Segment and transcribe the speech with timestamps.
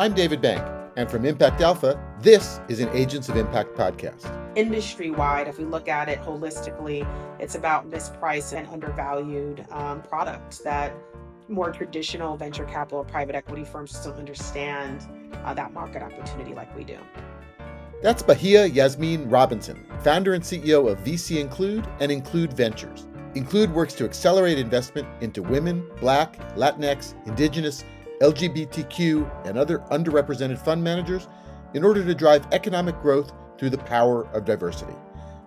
[0.00, 4.24] I'm David Bank, and from Impact Alpha, this is an Agents of Impact podcast.
[4.56, 7.06] Industry wide, if we look at it holistically,
[7.38, 10.94] it's about mispriced and undervalued um, products that
[11.48, 15.06] more traditional venture capital private equity firms still understand
[15.44, 16.96] uh, that market opportunity like we do.
[18.02, 23.06] That's Bahiyah Yasmeen Robinson, founder and CEO of VC Include and Include Ventures.
[23.34, 27.84] Include works to accelerate investment into women, Black, Latinx, Indigenous,
[28.20, 31.28] LGBTQ, and other underrepresented fund managers
[31.74, 34.94] in order to drive economic growth through the power of diversity.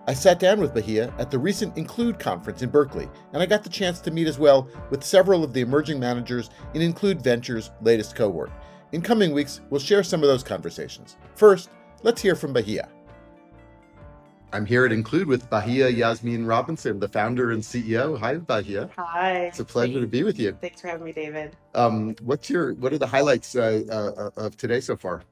[0.05, 3.63] I sat down with Bahiyah at the recent Include conference in Berkeley, and I got
[3.63, 7.71] the chance to meet as well with several of the emerging managers in Include Ventures'
[7.81, 8.51] latest cohort.
[8.91, 11.15] In coming weeks, we'll share some of those conversations.
[11.35, 11.69] First,
[12.03, 12.89] let's hear from Bahiyah.
[14.53, 18.19] I'm here at Include with Bahiyah Yasmeen Robinson, the founder and CEO.
[18.19, 18.91] Hi, Bahiyah.
[18.95, 19.45] Hi.
[19.45, 20.55] It's a pleasure to be with you.
[20.61, 21.57] Thanks for having me, David.
[21.73, 25.23] Um, what's your What are the highlights uh, uh, of today so far?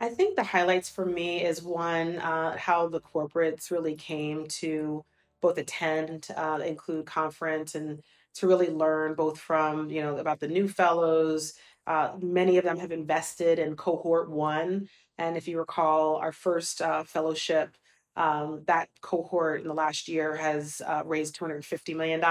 [0.00, 5.04] I think the highlights for me is one, uh, how the corporates really came to
[5.40, 8.02] both attend, uh, include conference, and
[8.34, 11.54] to really learn both from you know about the new fellows.
[11.86, 16.82] Uh, many of them have invested in cohort one, and if you recall, our first
[16.82, 17.76] uh, fellowship
[18.16, 22.22] um, that cohort in the last year has uh, raised $250 million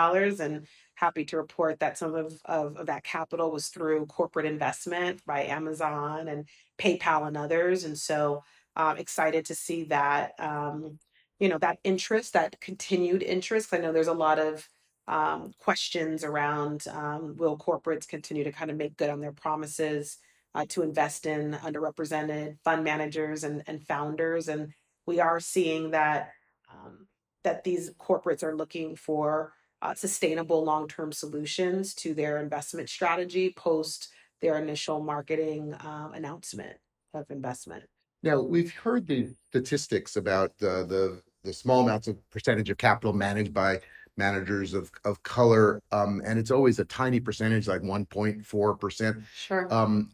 [0.41, 5.23] and happy to report that some of, of, of, that capital was through corporate investment
[5.25, 6.47] by Amazon and
[6.79, 7.83] PayPal and others.
[7.83, 8.43] And so
[8.75, 10.97] uh, excited to see that, um,
[11.39, 13.73] you know, that interest, that continued interest.
[13.73, 14.67] I know there's a lot of
[15.07, 20.17] um, questions around um, will corporates continue to kind of make good on their promises
[20.55, 24.47] uh, to invest in underrepresented fund managers and, and founders.
[24.47, 24.73] And
[25.05, 26.31] we are seeing that
[26.71, 27.07] um,
[27.43, 34.09] that these corporates are looking for uh, sustainable long-term solutions to their investment strategy post
[34.41, 36.77] their initial marketing um, announcement
[37.13, 37.83] of investment.
[38.23, 43.13] Now we've heard the statistics about the the, the small amounts of percentage of capital
[43.13, 43.81] managed by
[44.17, 49.23] managers of, of color, um, and it's always a tiny percentage, like 1.4%.
[49.35, 49.73] Sure.
[49.73, 50.11] Um,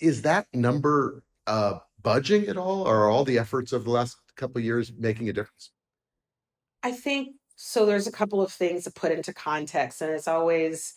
[0.00, 4.16] is that number uh, budging at all, or are all the efforts of the last
[4.36, 5.72] couple of years making a difference?
[6.84, 7.84] I think so.
[7.84, 10.94] There's a couple of things to put into context, and it's always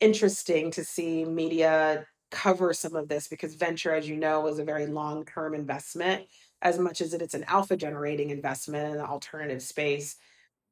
[0.00, 4.64] interesting to see media cover some of this because venture, as you know, is a
[4.64, 6.26] very long term investment.
[6.60, 10.16] As much as it's an alpha generating investment in the alternative space,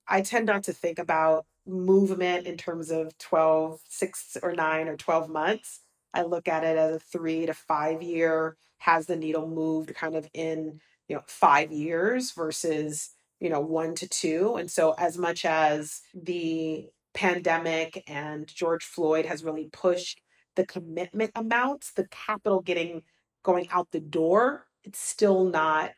[0.06, 4.98] I tend not to think about movement in terms of 12, six or nine or
[4.98, 5.80] 12 months.
[6.12, 10.14] I look at it as a three to five year has the needle moved kind
[10.14, 13.10] of in you know five years versus
[13.40, 14.56] you know one to two.
[14.56, 20.20] And so as much as the pandemic and george floyd has really pushed
[20.54, 23.00] the commitment amounts the capital getting
[23.42, 25.92] going out the door it's still not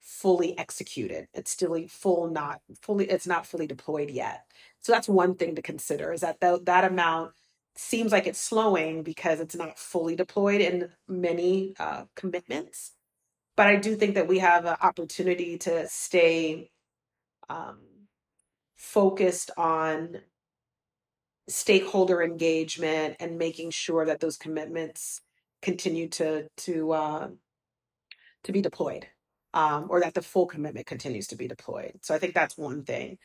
[0.00, 1.28] fully executed.
[1.32, 4.44] It's still full not fully it's not fully deployed yet.
[4.80, 7.32] So that's one thing to consider is that th- that amount
[7.76, 12.92] seems like it's slowing because it's not fully deployed in many uh, commitments.
[13.56, 16.70] But I do think that we have an opportunity to stay
[17.48, 17.80] um,
[18.76, 20.18] focused on
[21.48, 25.20] stakeholder engagement and making sure that those commitments
[25.62, 27.28] continue to to uh,
[28.44, 29.06] to be deployed,
[29.54, 31.98] um, or that the full commitment continues to be deployed.
[32.02, 33.18] So I think that's one thing.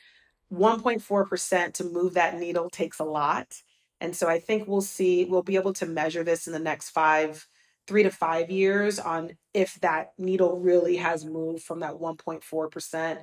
[0.51, 3.61] 1.4% to move that needle takes a lot.
[4.01, 6.89] And so I think we'll see, we'll be able to measure this in the next
[6.89, 7.45] five,
[7.87, 13.17] three to five years on if that needle really has moved from that 1.4%.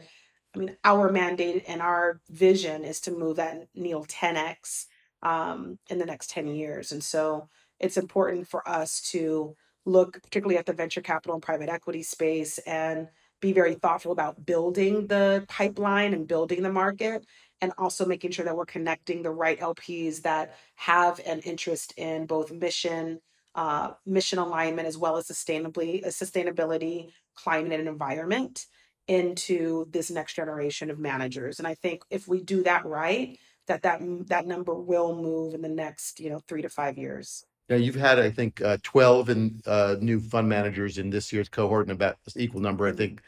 [0.55, 4.87] I mean, our mandate and our vision is to move that needle 10x
[5.23, 6.93] um, in the next 10 years.
[6.93, 7.49] And so
[7.79, 9.55] it's important for us to
[9.85, 13.09] look particularly at the venture capital and private equity space and
[13.41, 17.25] be very thoughtful about building the pipeline and building the market
[17.61, 22.27] and also making sure that we're connecting the right LPs that have an interest in
[22.27, 23.21] both mission,
[23.55, 28.67] uh, mission alignment, as well as sustainably uh, sustainability, climate, and environment
[29.09, 31.59] into this next generation of managers.
[31.59, 35.63] And I think if we do that right, that that that number will move in
[35.63, 37.45] the next you know three to five years.
[37.69, 41.49] Yeah, you've had, I think, uh, 12 in, uh, new fund managers in this year's
[41.49, 43.23] cohort and about equal number, I think,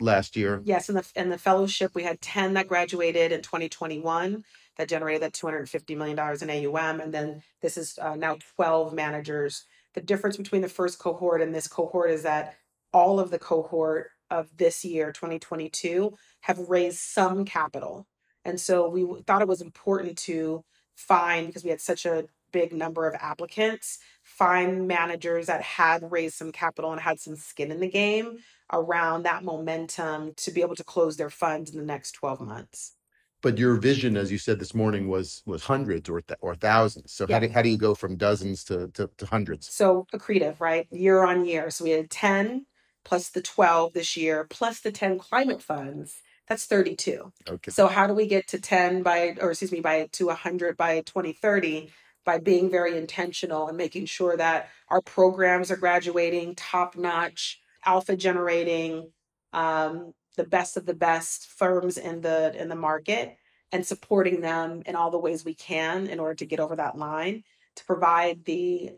[0.00, 0.60] last year.
[0.64, 4.44] Yes, in the in the fellowship, we had 10 that graduated in 2021
[4.76, 7.00] that generated that $250 million in AUM.
[7.00, 9.64] And then this is uh, now 12 managers.
[9.94, 12.56] The difference between the first cohort and this cohort is that
[12.92, 18.06] all of the cohort of this year, 2022, have raised some capital.
[18.44, 22.72] And so we thought it was important to find, because we had such a big
[22.72, 27.80] number of applicants, find managers that had raised some capital and had some skin in
[27.80, 28.38] the game
[28.72, 32.94] around that momentum to be able to close their funds in the next 12 months.
[33.42, 37.12] But your vision, as you said this morning, was was hundreds or th- or thousands.
[37.12, 37.36] So Yeah.
[37.36, 39.72] how do how do you go from dozens to to, to hundreds?
[39.72, 40.86] So accretive, right?
[40.90, 41.70] Year on year.
[41.70, 42.66] So we had 10
[43.04, 46.16] plus the 12 this year, plus the 10 climate funds.
[46.48, 47.32] That's 32.
[47.48, 47.70] Okay.
[47.70, 51.00] So how do we get to 10 by, or excuse me, by to 100 by
[51.00, 51.90] 2030?
[52.30, 58.14] By being very intentional and making sure that our programs are graduating top notch, alpha
[58.14, 59.10] generating,
[59.52, 63.36] um, the best of the best firms in the in the market,
[63.72, 66.96] and supporting them in all the ways we can in order to get over that
[66.96, 67.42] line
[67.74, 68.92] to provide the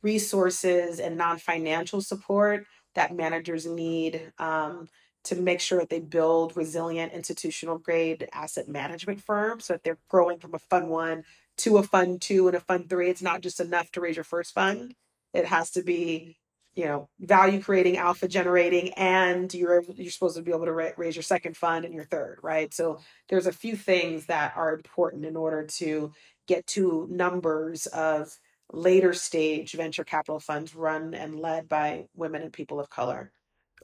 [0.00, 2.64] resources and non-financial support
[2.94, 4.88] that managers need um,
[5.24, 9.98] to make sure that they build resilient institutional grade asset management firms so that they're
[10.08, 11.24] growing from a fund one
[11.58, 13.10] to a fund two and a fund three.
[13.10, 14.94] It's not just enough to raise your first fund.
[15.32, 16.38] It has to be,
[16.74, 20.90] you know, value creating, alpha generating, and you're you're supposed to be able to ra-
[20.96, 22.72] raise your second fund and your third, right?
[22.72, 26.12] So there's a few things that are important in order to
[26.46, 28.36] get to numbers of
[28.72, 33.32] later stage venture capital funds run and led by women and people of color.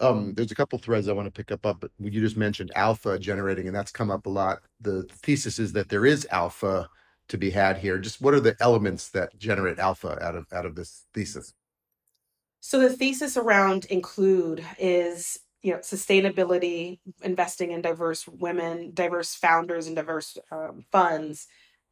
[0.00, 2.72] Um, there's a couple threads I want to pick up, up, but you just mentioned
[2.74, 4.60] alpha generating, and that's come up a lot.
[4.80, 6.88] The thesis is that there is alpha
[7.30, 7.98] to be had here.
[7.98, 11.54] Just what are the elements that generate alpha out of out of this thesis?
[12.60, 19.86] So the thesis around include is you know sustainability, investing in diverse women, diverse founders,
[19.86, 21.46] and diverse um, funds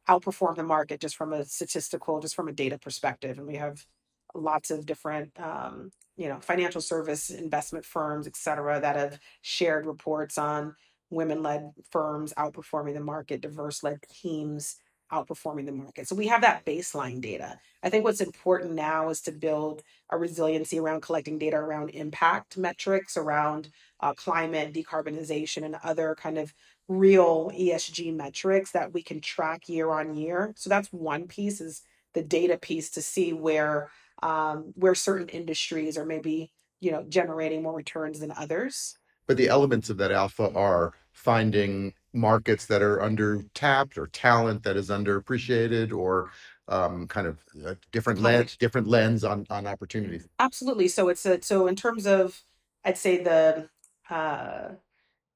[0.07, 3.37] outperform the market just from a statistical, just from a data perspective.
[3.37, 3.85] And we have
[4.33, 9.85] lots of different um, you know financial service investment firms, et cetera, that have shared
[9.85, 10.75] reports on
[11.11, 14.75] women-led firms outperforming the market, diverse-led teams
[15.11, 16.07] outperforming the market.
[16.07, 17.59] So we have that baseline data.
[17.83, 22.57] I think what's important now is to build a resiliency around collecting data around impact
[22.57, 23.69] metrics, around
[23.99, 26.53] uh, climate, decarbonization, and other kind of
[26.87, 30.53] real ESG metrics that we can track year on year.
[30.55, 31.81] So that's one piece is
[32.13, 33.89] the data piece to see where
[34.21, 38.97] um, where certain industries are maybe you know generating more returns than others.
[39.27, 44.63] But the elements of that alpha are finding markets that are under tapped or talent
[44.63, 46.31] that is underappreciated or
[46.69, 50.27] um, kind of a different lens, different lens on on opportunities.
[50.39, 50.87] Absolutely.
[50.87, 52.41] So it's a so in terms of
[52.85, 53.69] I'd say the
[54.09, 54.69] uh,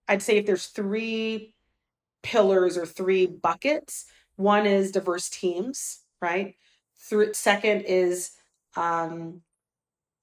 [0.08, 1.54] I'd say if there's three
[2.22, 4.06] pillars or three buckets,
[4.38, 6.56] one is diverse teams, right?
[6.98, 8.32] Through, second is
[8.78, 9.42] um,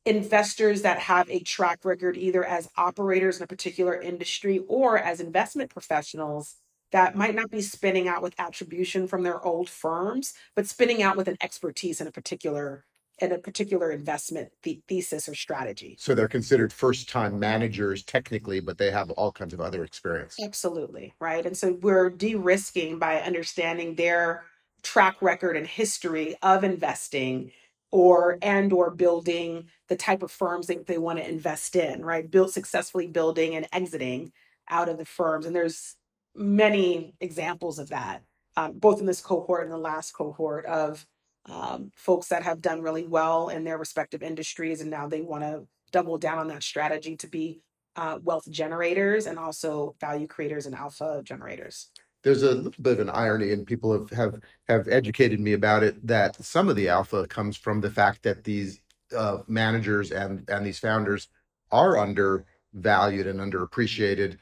[0.06, 5.20] investors that have a track record either as operators in a particular industry or as
[5.20, 6.56] investment professionals
[6.92, 11.16] that might not be spinning out with attribution from their old firms, but spinning out
[11.16, 12.84] with an expertise in a particular
[13.20, 15.94] in a particular investment the- thesis or strategy.
[16.00, 20.36] So they're considered first-time managers technically, but they have all kinds of other experience.
[20.42, 21.44] Absolutely, right?
[21.44, 24.44] And so we're de-risking by understanding their
[24.82, 27.52] track record and history of investing
[27.92, 32.30] or and or building the type of firms that they want to invest in, right?
[32.30, 34.32] Build successfully building and exiting
[34.68, 35.46] out of the firms.
[35.46, 35.96] And there's
[36.34, 38.22] many examples of that,
[38.56, 41.06] um, both in this cohort and the last cohort of
[41.46, 45.42] um, folks that have done really well in their respective industries, and now they want
[45.42, 47.60] to double down on that strategy to be
[47.96, 51.90] uh, wealth generators and also value creators and alpha generators.
[52.22, 55.82] There's a little bit of an irony, and people have have have educated me about
[55.82, 56.06] it.
[56.06, 58.80] That some of the alpha comes from the fact that these
[59.16, 61.28] uh, managers and and these founders
[61.70, 64.38] are undervalued and underappreciated,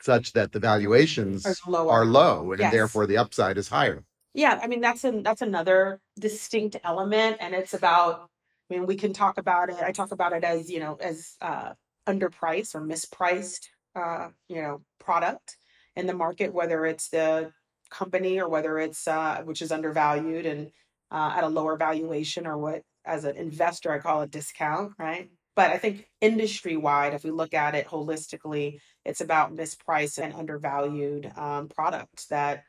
[0.00, 1.90] such that the valuations lower.
[1.90, 2.72] are low, and Yes.
[2.72, 4.02] therefore the upside is higher.
[4.32, 8.30] Yeah, I mean that's an that's another distinct element, and it's about.
[8.70, 9.76] I mean, we can talk about it.
[9.82, 11.74] I talk about it as you know as uh,
[12.06, 15.56] underpriced or mispriced, uh, you know, product
[15.96, 17.52] in the market, whether it's the
[17.90, 20.70] company or whether it's uh, which is undervalued and
[21.10, 25.30] uh, at a lower valuation, or what as an investor I call a discount, right?
[25.56, 30.34] But I think industry wide, if we look at it holistically, it's about mispriced and
[30.34, 32.64] undervalued um, products that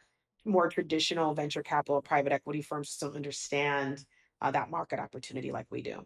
[0.46, 4.06] more traditional venture capital private equity firms just don't understand
[4.42, 6.06] uh, that market opportunity like we do.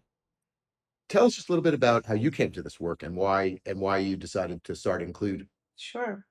[1.10, 3.60] Tell us just a little bit about how you came to this work and why
[3.66, 5.48] and why you decided to start Include.
[5.76, 6.26] Sure.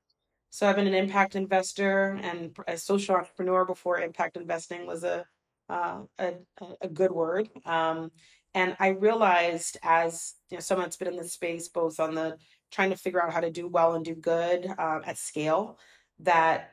[0.51, 5.25] So I've been an impact investor and a social entrepreneur before impact investing was a
[5.69, 6.33] uh, a,
[6.81, 7.51] a good word.
[7.67, 8.11] Um,
[8.55, 12.39] and I realized as you know, someone that's been in this space, both on the
[12.73, 15.79] trying to figure out how to do well and do good um, at scale,
[16.21, 16.73] that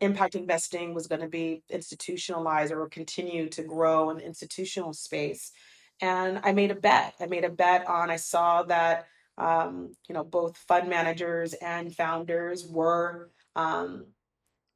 [0.00, 5.52] impact investing was going to be institutionalized or continue to grow in the institutional space.
[6.00, 7.14] And I made a bet.
[7.20, 9.06] I made a bet on, I saw that,
[9.38, 14.06] um, you know, both fund managers and founders were um,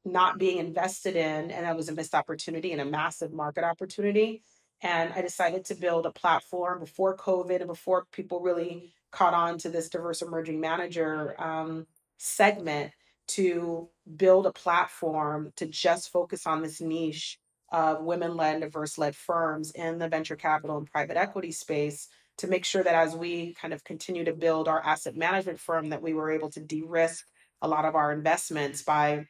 [0.05, 4.43] not being invested in, and that was a missed opportunity and a massive market opportunity.
[4.81, 9.59] And I decided to build a platform before COVID and before people really caught on
[9.59, 11.87] to this diverse emerging manager um,
[12.19, 12.93] segment
[13.29, 17.39] to build a platform to just focus on this niche
[17.71, 22.47] of women led, diverse led firms in the venture capital and private equity space to
[22.47, 26.03] make sure that as we kind of continue to build our asset management firm, that
[26.03, 27.27] we were able to de risk
[27.63, 29.27] a lot of our investments by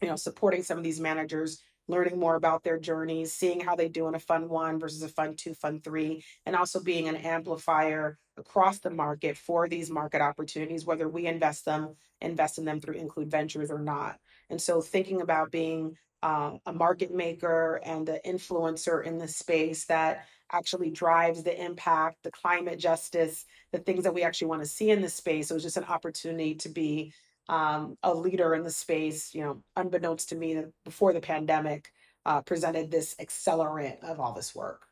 [0.00, 3.88] you know supporting some of these managers learning more about their journeys seeing how they
[3.88, 7.16] do in a fund one versus a fund two fund three and also being an
[7.16, 12.80] amplifier across the market for these market opportunities whether we invest them invest in them
[12.80, 14.18] through include ventures or not.
[14.50, 19.84] And so thinking about being uh, a market maker and an influencer in the space
[19.86, 24.68] that actually drives the impact the climate justice the things that we actually want to
[24.68, 27.12] see in this space it was just an opportunity to be
[27.48, 31.92] um, a leader in the space, you know, unbeknownst to me before the pandemic,
[32.24, 34.86] uh, presented this accelerant of all this work.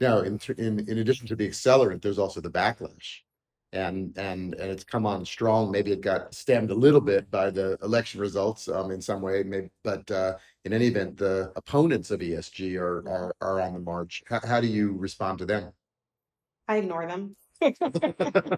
[0.00, 3.18] Now, in, in in addition to the accelerant, there's also the backlash,
[3.72, 5.70] and and and it's come on strong.
[5.70, 9.42] Maybe it got stemmed a little bit by the election results, um, in some way.
[9.42, 13.80] Maybe, but uh, in any event, the opponents of ESG are are, are on the
[13.80, 14.22] march.
[14.26, 15.72] How, how do you respond to them?
[16.68, 17.36] I ignore them.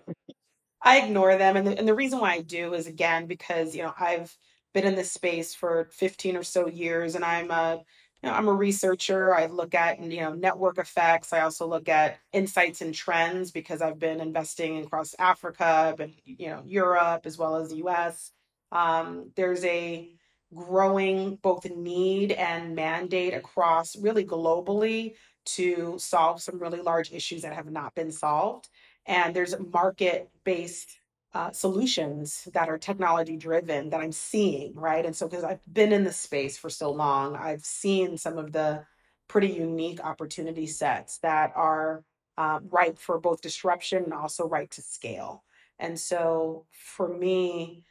[0.82, 1.56] I ignore them.
[1.56, 4.36] And the, and the reason why I do is again, because, you know, I've
[4.74, 7.82] been in this space for 15 or so years and I'm a,
[8.22, 9.34] you know, I'm a researcher.
[9.34, 11.32] I look at, you know, network effects.
[11.32, 16.48] I also look at insights and trends because I've been investing across Africa, but, you
[16.48, 18.32] know, Europe as well as the US.
[18.72, 20.10] Um, there's a
[20.54, 27.52] growing both need and mandate across really globally to solve some really large issues that
[27.52, 28.68] have not been solved
[29.06, 30.98] and there's market based
[31.34, 35.04] uh, solutions that are technology driven that I'm seeing, right?
[35.04, 38.52] And so, because I've been in the space for so long, I've seen some of
[38.52, 38.84] the
[39.28, 42.04] pretty unique opportunity sets that are
[42.36, 45.42] uh, ripe for both disruption and also ripe to scale.
[45.78, 47.84] And so, for me,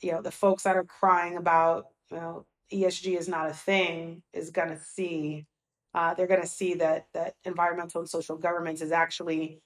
[0.00, 4.50] you know, the folks that are crying about, know, ESG is not a thing is
[4.50, 5.46] going to see,
[5.94, 9.60] uh, they're going to see that that environmental and social governance is actually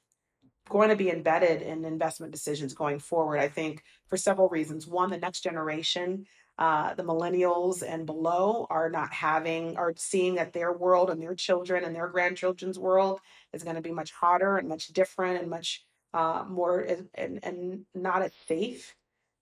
[0.68, 3.38] going to be embedded in investment decisions going forward.
[3.38, 4.86] I think for several reasons.
[4.86, 6.26] One, the next generation,
[6.58, 11.34] uh, the millennials and below, are not having, are seeing that their world and their
[11.34, 13.20] children and their grandchildren's world
[13.52, 15.84] is going to be much hotter and much different and much
[16.14, 18.94] uh, more and, and not as safe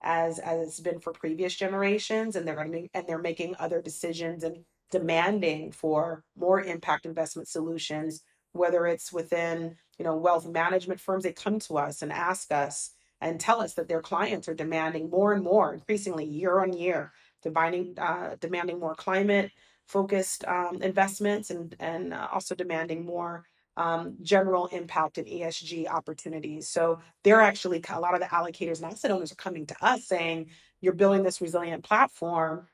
[0.03, 2.35] as as it's been for previous generations.
[2.35, 7.05] And they're going to be, and they're making other decisions and demanding for more impact
[7.05, 12.11] investment solutions whether it's within you know wealth management firms they come to us and
[12.11, 12.91] ask us
[13.21, 17.11] and tell us that their clients are demanding more and more increasingly year on year
[17.41, 19.51] demanding uh, demanding more climate
[19.87, 23.45] focused um, investments and and uh, also demanding more
[23.81, 26.69] um, general impact and ESG opportunities.
[26.69, 30.05] So they're actually a lot of the allocators and asset owners are coming to us
[30.05, 30.49] saying,
[30.81, 32.67] "You're building this resilient platform.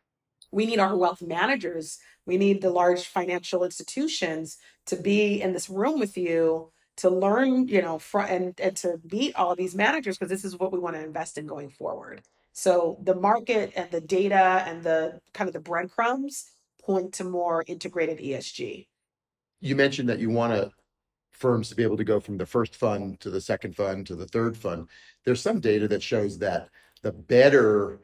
[0.52, 2.00] We need our wealth managers.
[2.26, 7.68] We need the large financial institutions to be in this room with you to learn
[7.68, 10.74] you know fr- and, and to meet all of these managers because this is what
[10.74, 12.22] we want to invest in going forward.
[12.52, 16.52] So the market and the data and the kind of the breadcrumbs
[16.84, 18.88] point to more integrated esg
[19.60, 20.72] you mentioned that you want to
[21.38, 24.16] firms to be able to go from the first fund to the second fund to
[24.16, 24.88] the third fund
[25.26, 26.70] there's some data that shows that
[27.02, 28.00] the better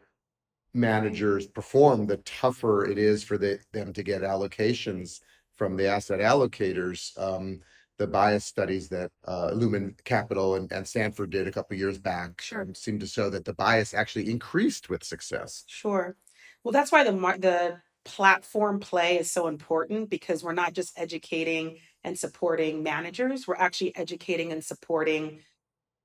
[0.74, 5.22] managers perform, the tougher it is for the, them to get allocations
[5.56, 7.18] from the asset allocators.
[7.20, 7.62] Um,
[8.00, 12.42] the bias studies that uh, Lumen Capital and, and Stanford did a couple years back
[12.42, 12.62] Sure.
[12.64, 15.64] um, seem to show that the bias actually increased with success.
[15.68, 16.16] Sure.
[16.64, 20.98] Well, that's why the mar- the platform play is so important because we're not just
[20.98, 25.40] educating and supporting managers, we're actually educating and supporting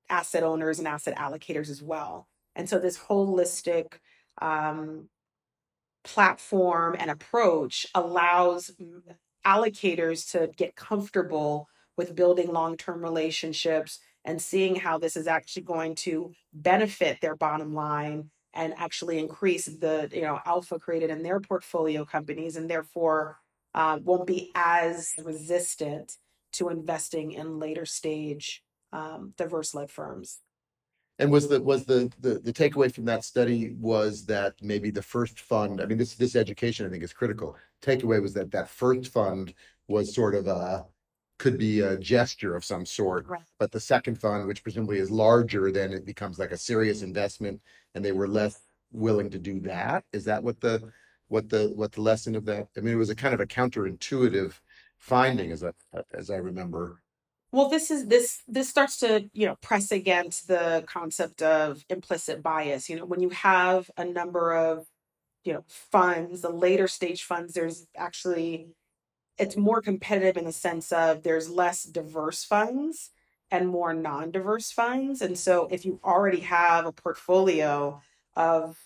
[0.09, 2.27] asset owners and asset allocators as well.
[2.55, 3.93] And so this holistic
[4.41, 5.09] um,
[6.03, 8.71] platform and approach allows
[9.45, 15.63] allocators to get comfortable with building long term relationships and seeing how this is actually
[15.63, 21.23] going to benefit their bottom line and actually increase the you know alpha created in
[21.23, 23.37] their portfolio companies and therefore
[23.73, 26.13] uh, won't be as resistant
[26.53, 30.39] to investing in later stage um, diverse led firms
[31.17, 35.01] And was the was the, the the takeaway from that study was that maybe the
[35.01, 37.57] first fund, I mean, this this education I think is critical.
[37.81, 39.53] Takeaway was that that first fund
[39.87, 40.85] was sort of a
[41.39, 43.45] could be a gesture of some sort, Right.
[43.59, 47.61] but the second fund, which presumably is larger, then it becomes like a serious investment,
[47.95, 48.61] and they were less
[48.91, 50.05] willing to do that.
[50.13, 50.91] Is that what the
[51.29, 52.67] what the what the lesson of that?
[52.75, 54.59] I mean, it was a kind of a counterintuitive
[54.97, 55.71] finding, as I
[56.13, 57.01] as I remember.
[57.51, 62.43] Well, this is this this starts to, you know, press against the concept of implicit
[62.43, 62.89] bias.
[62.89, 64.87] You know, when you have a number of,
[65.43, 68.67] you know, funds, the later stage funds, there's actually
[69.37, 73.11] it's more competitive in the sense of there's less diverse funds
[73.49, 75.21] and more non-diverse funds.
[75.21, 78.01] And so if you already have a portfolio
[78.35, 78.77] of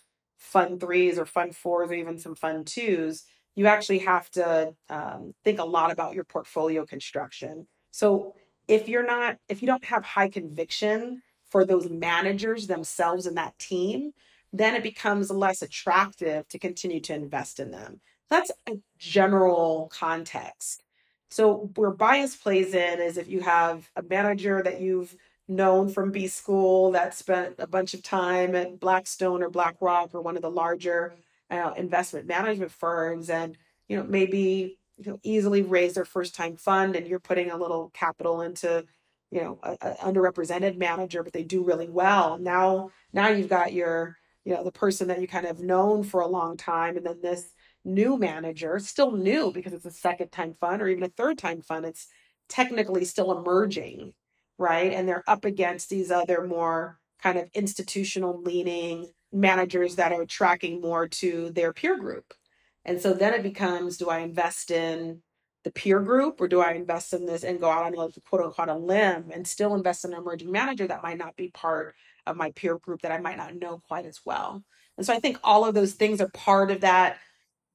[0.43, 3.23] fund threes or fun fours or even some fun twos,
[3.55, 7.65] you actually have to um, think a lot about your portfolio construction.
[7.91, 8.35] So
[8.67, 13.57] if you're not, if you don't have high conviction for those managers themselves and that
[13.57, 14.11] team,
[14.51, 18.01] then it becomes less attractive to continue to invest in them.
[18.29, 20.83] That's a general context.
[21.29, 25.15] So where bias plays in is if you have a manager that you've
[25.47, 30.21] known from B school that spent a bunch of time at Blackstone or BlackRock or
[30.21, 31.13] one of the larger
[31.49, 33.57] uh, investment management firms, and
[33.87, 37.57] you know maybe you know easily raise their first time fund, and you're putting a
[37.57, 38.85] little capital into
[39.31, 42.37] you know a, a underrepresented manager, but they do really well.
[42.37, 46.21] Now now you've got your you know the person that you kind of known for
[46.21, 47.51] a long time, and then this
[47.85, 51.61] new manager, still new because it's a second time fund or even a third time
[51.61, 52.07] fund, it's
[52.49, 54.13] technically still emerging,
[54.57, 54.91] right?
[54.93, 60.81] And they're up against these other more kind of institutional leaning managers that are tracking
[60.81, 62.33] more to their peer group.
[62.85, 65.21] And so then it becomes do I invest in
[65.63, 68.41] the peer group or do I invest in this and go out on a quote
[68.41, 71.95] unquote a limb and still invest in an emerging manager that might not be part
[72.27, 74.63] of my peer group that I might not know quite as well?
[74.97, 77.17] And so I think all of those things are part of that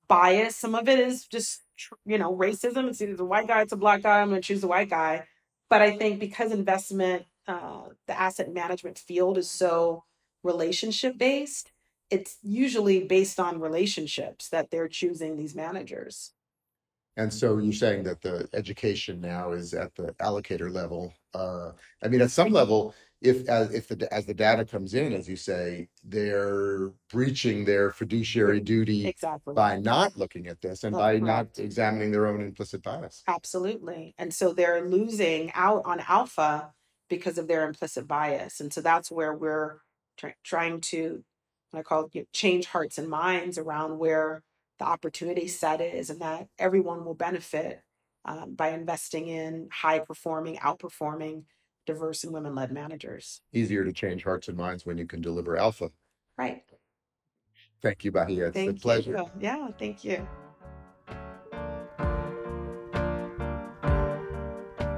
[0.07, 0.57] bias.
[0.57, 1.63] Some of it is just,
[2.05, 2.89] you know, racism.
[2.89, 4.21] It's either a white guy, it's a black guy.
[4.21, 5.27] I'm going to choose the white guy.
[5.71, 10.05] But I think because investment, uh, the asset management field is so
[10.43, 11.73] relationship based,
[12.11, 16.33] it's usually based on relationships that they're choosing these managers.
[17.17, 21.13] And so you're saying that the education now is at the allocator level.
[21.35, 25.13] Uh, I mean, at some level, if as if the as the data comes in,
[25.13, 29.55] as you say, they're breaching their fiduciary duty Exactly.
[29.55, 33.23] by not looking at this and by not examining their own implicit bias.
[33.27, 34.15] Absolutely.
[34.19, 36.73] And so they're losing out on alpha
[37.09, 38.61] because of their implicit bias.
[38.61, 39.79] And so that's where we're
[40.17, 41.25] try- trying to,
[41.73, 44.43] I call it, you know, change hearts and minds around where
[44.79, 47.83] the opportunity set is and that everyone will benefit
[48.25, 51.45] um, by investing in high performing, outperforming,
[51.89, 53.41] diverse and women led managers.
[53.53, 55.91] Easier to change hearts and minds when you can deliver alpha.
[56.37, 56.63] Right.
[57.81, 58.49] Thank you, Bahiyah.
[58.49, 59.13] It's a Thank pleasure.
[59.13, 59.31] you.
[59.41, 59.69] Yeah.
[59.79, 60.29] Thank you.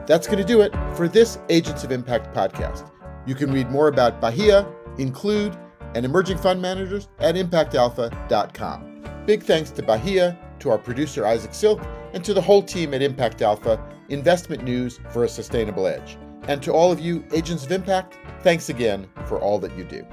[0.07, 2.90] That's going to do it for this Agents of Impact podcast.
[3.24, 4.66] You can read more about Bahiyah,
[4.98, 5.57] Include,
[5.94, 9.24] and emerging fund managers at impactalpha.com.
[9.26, 11.81] Big thanks to Bahiyah, to our producer Isaac Silk,
[12.12, 16.18] and to the whole team at Impact Alpha, investment news for a sustainable edge.
[16.48, 20.07] And to all of you, Agents of Impact, thanks again for all that you do.